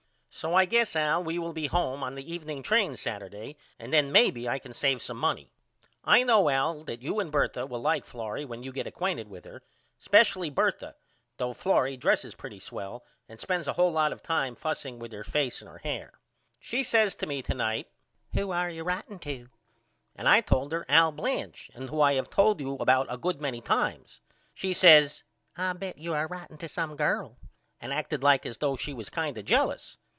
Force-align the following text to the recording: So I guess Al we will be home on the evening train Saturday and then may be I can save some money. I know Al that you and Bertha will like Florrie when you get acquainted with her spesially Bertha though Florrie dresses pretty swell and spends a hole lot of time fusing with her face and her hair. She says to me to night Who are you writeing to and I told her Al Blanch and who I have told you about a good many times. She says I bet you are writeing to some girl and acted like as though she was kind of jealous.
So 0.33 0.55
I 0.55 0.63
guess 0.63 0.95
Al 0.95 1.23
we 1.25 1.37
will 1.37 1.51
be 1.51 1.67
home 1.67 2.01
on 2.03 2.15
the 2.15 2.33
evening 2.33 2.63
train 2.63 2.95
Saturday 2.95 3.57
and 3.77 3.91
then 3.91 4.13
may 4.13 4.31
be 4.31 4.47
I 4.47 4.59
can 4.59 4.73
save 4.73 5.01
some 5.01 5.17
money. 5.17 5.51
I 6.05 6.23
know 6.23 6.49
Al 6.49 6.83
that 6.85 7.01
you 7.03 7.19
and 7.19 7.29
Bertha 7.31 7.65
will 7.65 7.81
like 7.81 8.05
Florrie 8.05 8.45
when 8.45 8.63
you 8.63 8.71
get 8.71 8.87
acquainted 8.87 9.27
with 9.27 9.43
her 9.43 9.61
spesially 9.97 10.49
Bertha 10.49 10.95
though 11.35 11.51
Florrie 11.53 11.97
dresses 11.97 12.33
pretty 12.33 12.59
swell 12.61 13.03
and 13.27 13.39
spends 13.41 13.67
a 13.67 13.73
hole 13.73 13.91
lot 13.91 14.13
of 14.13 14.23
time 14.23 14.55
fusing 14.55 14.97
with 14.99 15.11
her 15.11 15.25
face 15.25 15.59
and 15.61 15.69
her 15.69 15.79
hair. 15.79 16.13
She 16.61 16.81
says 16.81 17.13
to 17.15 17.27
me 17.27 17.41
to 17.43 17.53
night 17.53 17.89
Who 18.33 18.51
are 18.51 18.69
you 18.69 18.85
writeing 18.85 19.19
to 19.19 19.49
and 20.15 20.29
I 20.29 20.39
told 20.39 20.71
her 20.71 20.85
Al 20.87 21.11
Blanch 21.11 21.69
and 21.75 21.89
who 21.89 21.99
I 21.99 22.13
have 22.13 22.29
told 22.29 22.61
you 22.61 22.75
about 22.75 23.05
a 23.09 23.17
good 23.17 23.41
many 23.41 23.59
times. 23.59 24.21
She 24.55 24.71
says 24.73 25.23
I 25.57 25.73
bet 25.73 25.97
you 25.97 26.13
are 26.13 26.25
writeing 26.29 26.57
to 26.59 26.69
some 26.69 26.95
girl 26.95 27.35
and 27.81 27.91
acted 27.93 28.23
like 28.23 28.45
as 28.45 28.59
though 28.59 28.77
she 28.77 28.93
was 28.93 29.09
kind 29.09 29.37
of 29.37 29.43
jealous. 29.45 29.97